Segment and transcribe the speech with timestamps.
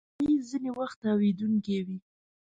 [0.23, 1.97] مېز ځینې وخت تاوېدونکی وي.